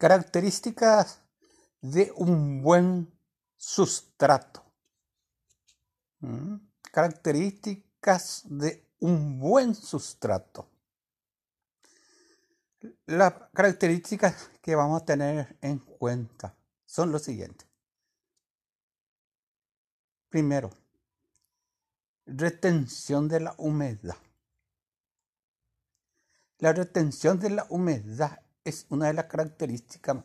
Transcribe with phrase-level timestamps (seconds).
[0.00, 1.20] Características
[1.82, 3.12] de un buen
[3.54, 4.64] sustrato.
[6.20, 6.54] ¿Mm?
[6.90, 10.70] Características de un buen sustrato.
[13.04, 16.56] Las características que vamos a tener en cuenta
[16.86, 17.68] son los siguientes.
[20.30, 20.70] Primero,
[22.24, 24.16] retención de la humedad.
[26.56, 30.24] La retención de la humedad es una de las características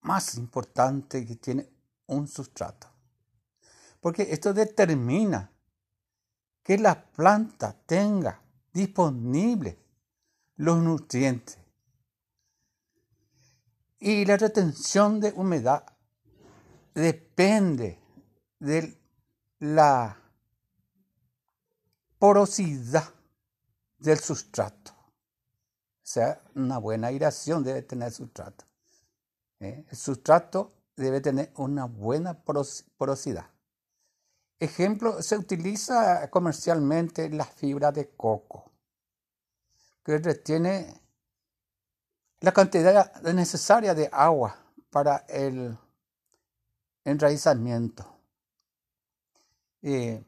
[0.00, 1.68] más importantes que tiene
[2.06, 2.88] un sustrato.
[4.00, 5.50] Porque esto determina
[6.62, 9.78] que la planta tenga disponible
[10.56, 11.58] los nutrientes.
[13.98, 15.84] Y la retención de humedad
[16.94, 17.98] depende
[18.58, 18.98] de
[19.58, 20.16] la
[22.18, 23.12] porosidad
[23.98, 24.99] del sustrato.
[26.10, 28.64] Sea, una buena aireación debe tener sustrato.
[29.60, 29.84] ¿eh?
[29.88, 33.48] El sustrato debe tener una buena porosidad.
[34.58, 38.72] Ejemplo, se utiliza comercialmente la fibra de coco,
[40.02, 41.00] que retiene
[42.40, 44.56] la cantidad necesaria de agua
[44.90, 45.78] para el
[47.04, 48.04] enraizamiento.
[49.82, 50.24] Eh,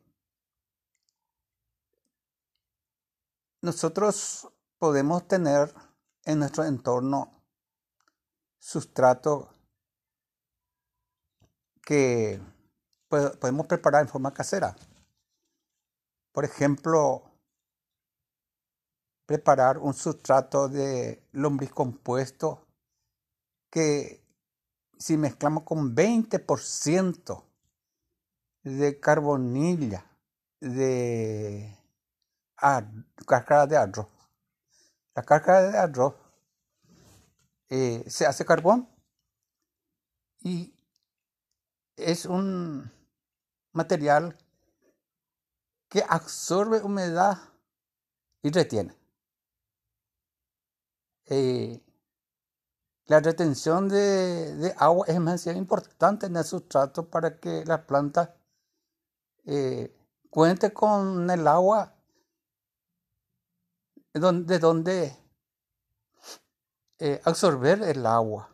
[3.61, 4.52] nosotros
[4.83, 5.73] podemos tener
[6.25, 7.41] en nuestro entorno
[8.59, 9.55] sustrato
[11.81, 12.43] que
[13.09, 14.75] podemos preparar en forma casera.
[16.33, 17.23] Por ejemplo,
[19.25, 22.67] preparar un sustrato de lombriz compuesto
[23.71, 24.27] que
[24.99, 27.45] si mezclamos con 20%
[28.65, 30.05] de carbonilla,
[30.59, 31.73] de
[33.25, 34.22] cáscara de arroz.
[35.15, 36.15] La cáscara de arroz
[37.69, 38.89] eh, se hace carbón
[40.41, 40.75] y
[41.97, 42.91] es un
[43.73, 44.37] material
[45.89, 47.39] que absorbe humedad
[48.43, 48.97] y retiene.
[51.27, 51.83] Eh,
[53.07, 58.35] la retención de, agua es demasiado importante en el sustrato para que la planta
[59.45, 59.95] eh,
[60.31, 61.95] cuente con el agua
[64.13, 65.17] de donde
[66.99, 68.49] eh, absorber el agua.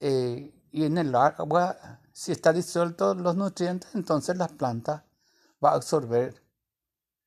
[0.00, 5.04] Eh, y en el agua, si está disuelto los nutrientes, entonces la planta
[5.62, 6.42] va a absorber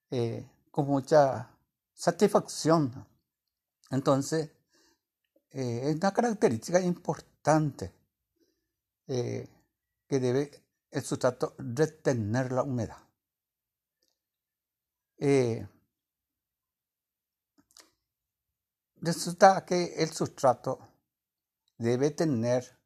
[0.10, 1.50] eh, con mucha
[1.94, 3.08] satisfacción.
[3.92, 4.52] Entonces,
[5.52, 7.94] es una característica importante
[9.06, 9.48] que
[10.10, 10.50] debe
[10.90, 12.98] el sustrato retener la humedad.
[19.04, 20.80] Resulta que el sustrato
[21.78, 22.80] debe tener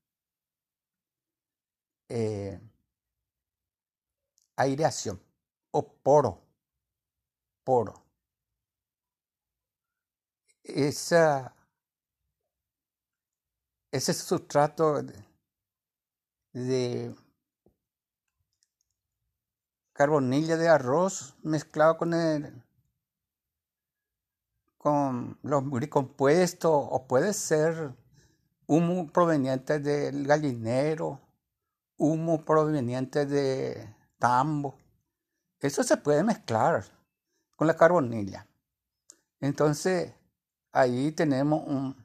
[2.09, 2.59] eh,
[4.55, 5.21] aireación
[5.69, 6.41] o poro.
[7.63, 8.03] Poro.
[10.63, 11.55] Esa,
[13.91, 15.03] ese sustrato
[16.51, 17.15] de
[19.93, 22.66] carbonilla de arroz mezclado con el
[24.77, 27.95] con los compuestos o puede ser
[28.67, 31.19] humo proveniente del gallinero,
[31.97, 34.77] humo proveniente de tambo.
[35.59, 36.85] Eso se puede mezclar
[37.55, 38.47] con la carbonilla.
[39.39, 40.13] Entonces,
[40.71, 41.95] ahí tenemos un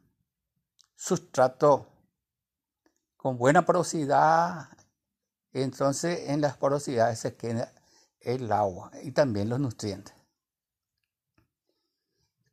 [0.95, 1.87] sustrato
[3.17, 4.69] con buena porosidad.
[5.53, 7.73] Entonces, en las porosidades se queda
[8.21, 10.22] el agua y también los nutrientes.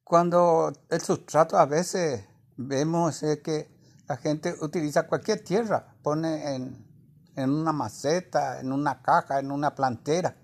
[0.09, 2.25] Cuando el sustrato a veces
[2.57, 3.69] vemos que
[4.07, 9.75] la gente utiliza cualquier tierra, pone en, en una maceta, en una caja, en una
[9.75, 10.35] plantera.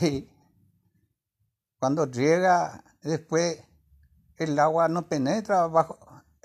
[0.00, 0.28] Y
[1.78, 3.62] cuando llega, después
[4.38, 5.96] el agua no penetra bajo,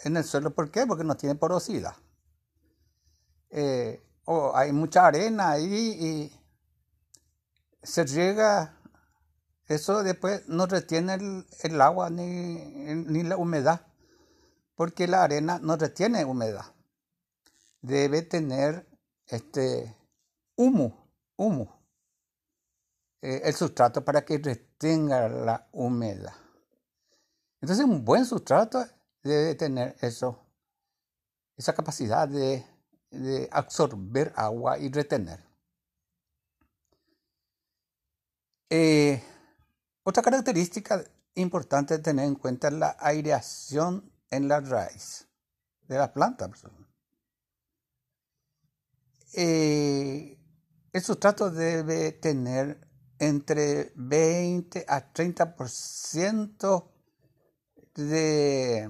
[0.03, 0.53] en el suelo.
[0.53, 0.85] ¿Por qué?
[0.85, 1.95] Porque no tiene porosidad.
[3.49, 6.41] Eh, o hay mucha arena ahí y
[7.81, 8.74] se riega
[9.67, 11.15] eso después no retiene
[11.63, 13.87] el, agua ni, la humedad,
[14.75, 16.65] porque la arena no retiene humedad.
[17.81, 18.87] Debe tener
[19.27, 19.95] este
[20.55, 21.79] humo, humo,
[23.21, 26.33] eh, el sustrato para que retenga la humedad.
[27.59, 28.85] Entonces un buen sustrato
[29.23, 30.39] debe tener eso,
[31.57, 32.63] esa capacidad de,
[33.09, 35.43] de absorber agua y retener.
[38.69, 39.23] Eh,
[40.07, 41.03] otra característica
[41.33, 45.27] importante de tener en cuenta es la aireación en la raíz
[45.87, 46.49] de la planta.
[49.33, 50.37] Eh,
[50.93, 52.87] el sustrato debe tener
[53.17, 56.91] entre 20 a 30%
[57.95, 58.89] de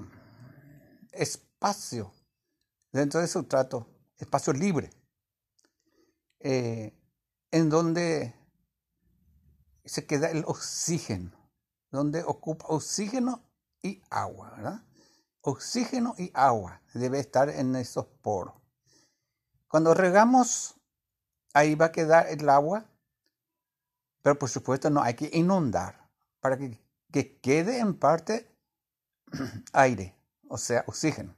[1.13, 2.13] espacio
[2.91, 3.87] dentro del sustrato,
[4.17, 4.89] espacio libre,
[6.39, 6.93] eh,
[7.51, 8.35] en donde
[9.85, 11.31] se queda el oxígeno,
[11.91, 13.43] donde ocupa oxígeno
[13.81, 14.83] y agua.
[15.41, 18.55] Oxígeno y agua debe estar en esos poros.
[19.67, 20.75] Cuando regamos,
[21.53, 22.85] ahí va a quedar el agua,
[24.21, 26.09] pero por supuesto no hay que inundar
[26.39, 26.79] para que,
[27.11, 28.49] que quede en parte
[29.73, 30.15] aire,
[30.47, 31.35] o sea, oxígeno.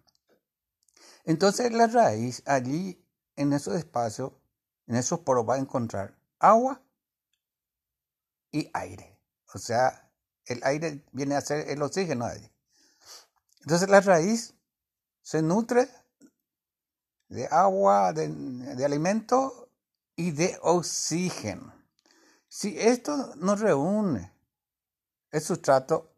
[1.25, 3.03] Entonces la raíz allí
[3.35, 4.31] en esos espacios,
[4.87, 6.81] en esos poros va a encontrar agua
[8.57, 9.19] y aire.
[9.53, 10.09] O sea,
[10.45, 12.49] el aire viene a ser el oxígeno allí.
[13.61, 14.55] Entonces la raíz
[15.21, 15.87] se nutre
[17.29, 19.69] de agua, de, de alimento
[20.15, 21.73] y de oxígeno.
[22.47, 24.33] Si esto no reúne
[25.31, 26.15] el sustrato,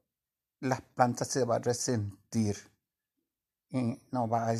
[0.61, 2.57] las plantas se van a resentir
[3.71, 4.55] y no va a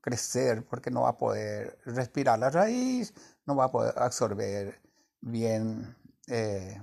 [0.00, 3.14] crecer porque no va a poder respirar la raíz,
[3.46, 4.80] no va a poder absorber
[5.20, 5.96] bien
[6.26, 6.82] eh,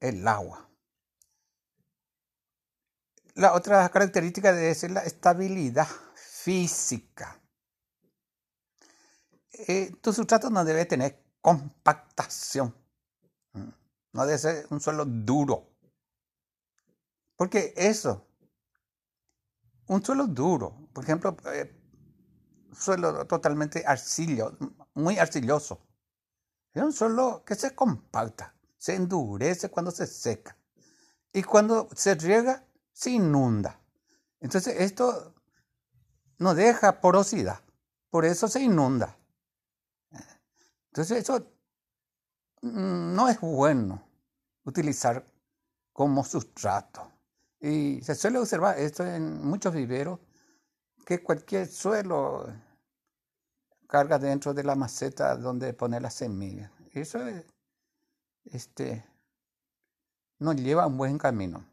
[0.00, 0.68] el agua.
[3.34, 7.40] La otra característica debe ser la estabilidad física.
[9.52, 12.74] Eh, tu sustrato no debe tener compactación.
[14.12, 15.74] No debe ser un suelo duro.
[17.36, 18.28] Porque eso,
[19.86, 21.74] un suelo duro, por ejemplo, eh,
[22.72, 24.56] suelo totalmente arcillo,
[24.94, 25.80] muy arcilloso,
[26.72, 28.54] es un suelo que se compacta,
[28.84, 30.58] se endurece cuando se seca.
[31.32, 33.80] Y cuando se riega, se inunda.
[34.40, 35.34] Entonces esto
[36.36, 37.60] no deja porosidad,
[38.10, 39.16] por eso se inunda.
[40.88, 41.50] Entonces eso
[42.60, 44.06] no es bueno
[44.64, 45.24] utilizar
[45.94, 47.10] como sustrato.
[47.60, 50.20] Y se suele observar esto en muchos viveros,
[51.06, 52.52] que cualquier suelo
[53.88, 56.70] carga dentro de la maceta donde poner las semillas.
[56.92, 57.46] Eso es,
[58.44, 59.04] este,
[60.38, 61.64] nos lleva a un buen camino.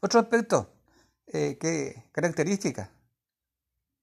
[0.00, 0.70] Otro aspecto,
[1.26, 2.90] eh, que característica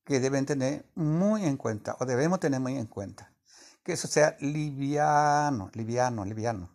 [0.04, 3.32] que deben tener muy en cuenta, o debemos tener muy en cuenta,
[3.84, 6.70] que eso sea liviano, liviano, liviano,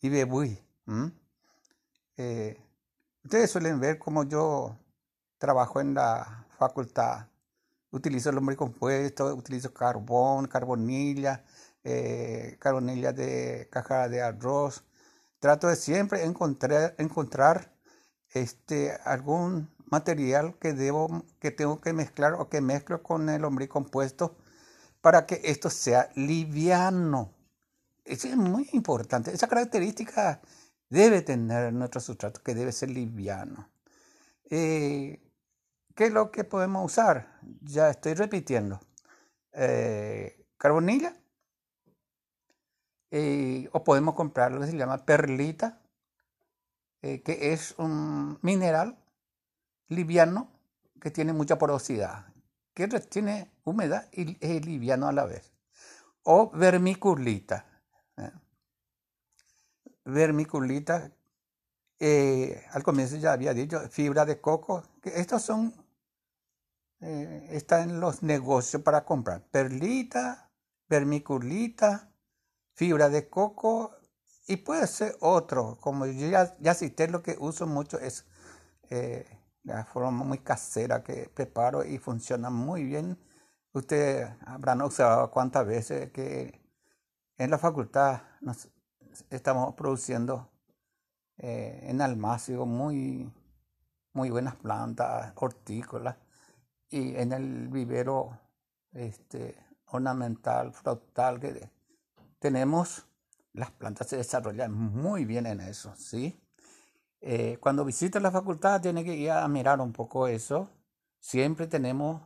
[0.00, 0.62] y bebuy.
[3.26, 4.78] Ustedes suelen ver cómo yo
[5.38, 7.26] trabajo en la facultad.
[7.90, 11.44] Utilizo el hombre compuesto, utilizo carbón, carbonilla,
[11.88, 14.84] eh, carbonilla de caja de arroz.
[15.38, 17.72] Trato de siempre encontrar, encontrar
[18.30, 23.68] este, algún material que, debo, que tengo que mezclar o que mezclo con el hombre
[23.68, 24.36] compuesto
[25.00, 27.32] para que esto sea liviano.
[28.04, 29.32] Eso es muy importante.
[29.32, 30.40] Esa característica
[30.90, 33.70] debe tener nuestro sustrato, que debe ser liviano.
[34.50, 35.20] Eh,
[35.94, 37.38] ¿Qué es lo que podemos usar?
[37.62, 38.80] Ya estoy repitiendo.
[39.52, 41.14] Eh, carbonilla.
[43.10, 45.80] Eh, o podemos comprar lo que se llama perlita,
[47.00, 48.98] que es un mineral
[49.88, 50.50] liviano
[51.00, 52.34] que tiene mucha porosidad,
[52.74, 55.52] que tiene humedad y es liviano a la vez.
[56.24, 57.64] O vermiculita
[60.06, 61.10] vermiculita,
[61.98, 65.74] eh, al comienzo ya había dicho fibra de coco, que estos son,
[67.00, 70.50] eh, están en los negocios para comprar, perlita,
[70.88, 72.12] vermiculita,
[72.76, 73.96] fibra de coco
[74.46, 76.76] y puede ser otro, como yo ya, ya
[77.08, 78.26] lo que uso mucho es
[78.90, 79.26] eh,
[79.64, 83.18] la forma muy casera que preparo y funciona muy bien.
[83.72, 86.60] Ustedes habrán observado cuántas veces que
[87.38, 88.22] en la facultad
[89.30, 90.50] estamos produciendo
[91.38, 93.32] eh, en Almacio muy,
[94.12, 96.16] muy buenas plantas hortícolas
[96.90, 98.38] y en el vivero
[98.92, 99.56] este,
[99.86, 101.70] ornamental, frutal que
[102.38, 103.06] tenemos,
[103.52, 106.40] las plantas se desarrollan muy bien en eso, ¿sí?
[107.20, 110.70] Eh, cuando visita la facultad tiene que ir a mirar un poco eso.
[111.18, 112.22] Siempre tenemos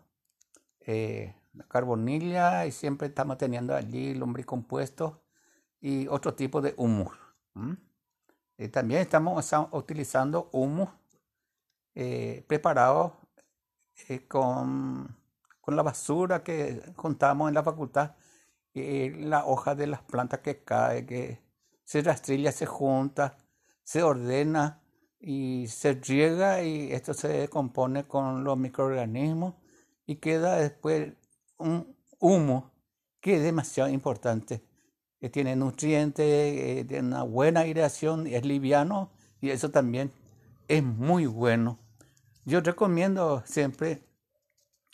[0.80, 1.34] eh,
[1.68, 5.14] carbonilla y siempre estamos teniendo allí lombricompuestos
[5.80, 7.12] y otro tipo de humus.
[8.58, 10.88] Eh, también estamos utilizando humus
[11.94, 13.16] eh, preparado
[14.28, 15.16] con,
[15.60, 18.14] con, la basura que contamos en la facultad,
[18.74, 21.40] la hoja de las plantas que cae, que
[21.84, 23.36] se rastrilla, se junta,
[23.82, 24.80] se ordena
[25.18, 29.54] y se riega y esto se compone con los microorganismos
[30.06, 31.12] y queda después
[31.58, 32.70] un humo
[33.20, 34.64] que es demasiado importante,
[35.18, 39.10] que tiene nutrientes, tiene una buena aireación, es liviano
[39.40, 40.10] y eso también
[40.68, 41.78] es muy bueno.
[42.44, 44.02] Yo recomiendo siempre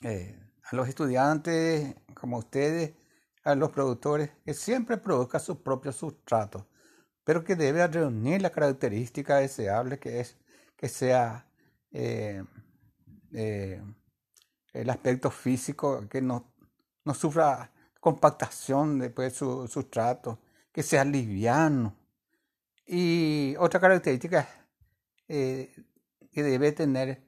[0.02, 2.95] eh, a los estudiantes como ustedes,
[3.47, 6.67] a los productores, que siempre produzca su propio sustrato,
[7.23, 10.37] pero que debe reunir la característica deseable que es
[10.76, 11.49] que sea
[11.93, 12.43] eh,
[13.33, 13.81] eh,
[14.73, 16.53] el aspecto físico, que no,
[17.05, 20.41] no sufra compactación de su sustrato,
[20.73, 21.97] que sea liviano.
[22.85, 24.49] Y otra característica
[25.26, 27.23] que debe tener,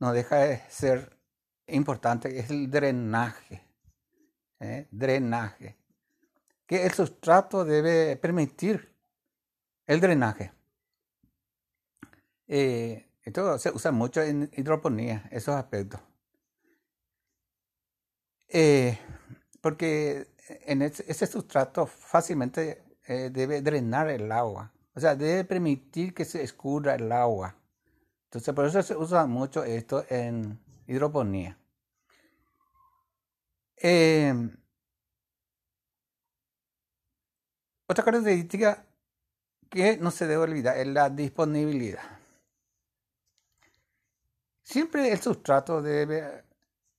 [0.00, 1.16] no deja de ser
[1.68, 3.69] importante es el drenaje.
[4.60, 4.86] ¿Eh?
[4.90, 5.76] Drenaje.
[6.66, 8.94] Que el sustrato debe permitir
[9.86, 10.52] el drenaje.
[12.46, 16.00] Eh, esto se usa mucho en hidroponía, esos aspectos.
[18.48, 18.98] Eh,
[19.60, 20.28] porque
[20.66, 24.72] en ese, sustrato fácilmente debe drenar el agua.
[24.94, 27.56] O sea, debe permitir que se escurra el agua.
[28.24, 31.58] Entonces, por eso se usa mucho esto en hidroponía.
[33.82, 34.50] Em,
[37.86, 38.86] otra característica
[39.70, 42.02] que no se debe olvidar es la disponibilidad.
[44.62, 46.44] Siempre el sustrato debe,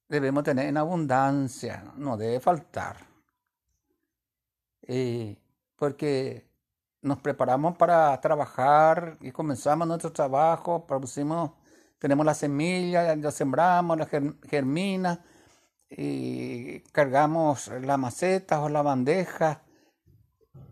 [0.09, 2.97] debemos tener en abundancia, no debe faltar.
[4.81, 5.37] Eh,
[5.75, 6.49] porque
[7.01, 11.51] nos preparamos para trabajar y comenzamos nuestro trabajo, producimos,
[11.99, 14.09] tenemos la semilla, la sembramos, la
[14.49, 15.23] germina,
[15.91, 19.63] y cargamos la maceta o la bandeja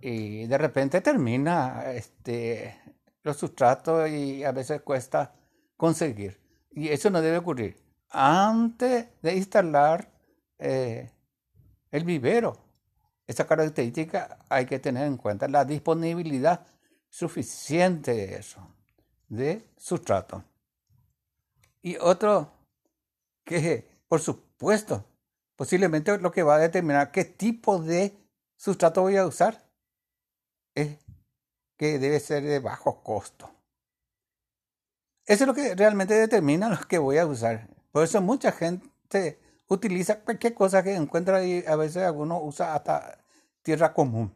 [0.02, 2.80] y de repente termina este,
[3.24, 5.36] los sustratos y a veces cuesta
[5.76, 6.40] conseguir.
[6.72, 7.78] Y eso no debe ocurrir
[8.10, 10.10] antes de instalar
[10.58, 11.12] eh,
[11.92, 12.58] el vivero.
[13.28, 16.66] Esa característica hay que tener en cuenta, la disponibilidad
[17.10, 18.68] suficiente de eso,
[19.28, 20.44] de sustrato.
[21.82, 22.52] Y otro
[23.44, 25.06] que, por supuesto,
[25.60, 28.18] posiblemente lo que va a determinar qué tipo de
[28.56, 29.62] sustrato voy a usar
[30.74, 31.00] es
[31.76, 33.52] que debe ser de bajo costo.
[35.26, 37.68] Eso es lo que realmente determina lo que voy a usar.
[37.92, 39.38] Por eso mucha gente
[39.68, 43.22] utiliza cualquier cosa que encuentra y a veces algunos usa hasta
[43.62, 44.34] tierra común,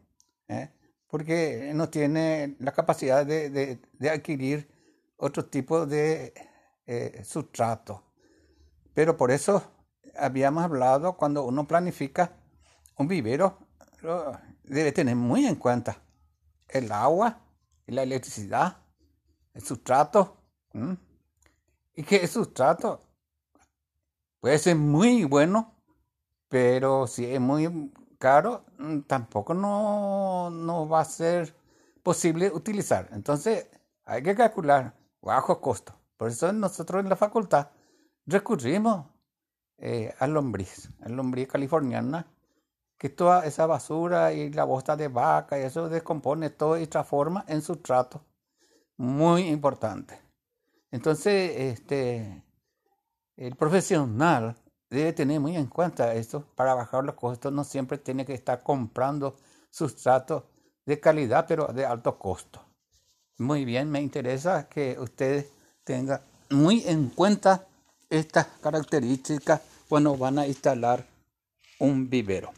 [0.48, 0.68] ¿eh?
[1.06, 3.80] porque no tiene la capacidad de,
[4.12, 4.68] adquirir
[5.16, 6.34] otro tipo de
[6.84, 8.12] eh, sustrato.
[8.92, 9.73] Pero por eso
[10.16, 12.32] habíamos hablado, cuando uno planifica
[12.96, 13.58] un vivero,
[14.62, 15.96] debe tener muy en cuenta
[16.68, 17.40] el agua,
[17.86, 18.78] la electricidad,
[19.52, 20.36] el sustrato.
[21.94, 23.02] Y que el sustrato
[24.40, 25.74] puede ser muy bueno,
[26.48, 31.54] pero si es muy caro, mm, tampoco no, no va a ser
[32.02, 33.08] posible utilizar.
[33.12, 33.68] Entonces
[34.04, 35.94] hay que calcular bajo costo.
[36.16, 37.68] Por eso nosotros en la facultad
[38.26, 39.06] recurrimos
[39.78, 42.26] eh, al lombriz, al lombriz californiana,
[42.98, 47.44] que toda esa basura y la bosta de vaca y eso descompone todo y transforma
[47.48, 48.24] en sustrato.
[48.96, 50.20] Muy importante.
[50.90, 52.44] Entonces, este,
[53.36, 54.56] el profesional
[54.88, 57.52] debe tener muy en cuenta esto para bajar los costos.
[57.52, 59.36] No siempre tiene que estar comprando
[59.70, 60.46] sustrato
[60.86, 62.64] de calidad, pero de alto costo.
[63.38, 65.50] Muy bien, me interesa que ustedes
[65.82, 67.66] tengan muy en cuenta
[68.14, 71.06] estas características cuando van a instalar
[71.78, 72.52] un vivero.